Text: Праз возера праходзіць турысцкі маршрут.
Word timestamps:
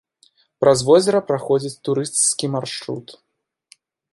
Праз 0.63 0.79
возера 0.87 1.19
праходзіць 1.29 1.81
турысцкі 1.89 2.51
маршрут. 2.57 3.07